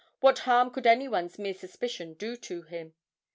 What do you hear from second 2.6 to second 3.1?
him?